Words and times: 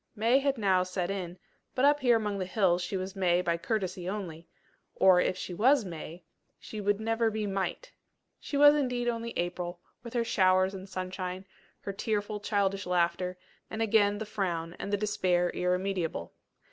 May 0.15 0.39
had 0.39 0.57
now 0.57 0.81
set 0.81 1.11
in, 1.11 1.37
but 1.75 1.85
up 1.85 1.99
here 1.99 2.15
among 2.17 2.39
the 2.39 2.45
hills 2.47 2.81
she 2.81 2.97
was 2.97 3.15
May 3.15 3.39
by 3.43 3.55
courtesy 3.55 4.09
only: 4.09 4.47
or 4.95 5.21
if 5.21 5.37
she 5.37 5.53
was 5.53 5.85
May, 5.85 6.23
she 6.57 6.81
would 6.81 6.99
never 6.99 7.29
be 7.29 7.45
Might. 7.45 7.91
She 8.39 8.57
was, 8.57 8.73
indeed, 8.73 9.07
only 9.07 9.29
April, 9.37 9.79
with 10.01 10.15
her 10.15 10.23
showers 10.23 10.73
and 10.73 10.89
sunshine, 10.89 11.45
her 11.81 11.93
tearful, 11.93 12.39
childish 12.39 12.87
laughter, 12.87 13.37
and 13.69 13.79
again 13.79 14.17
the 14.17 14.25
frown, 14.25 14.75
and 14.79 14.91
the 14.91 14.97
despair 14.97 15.51
irremediable. 15.51 16.33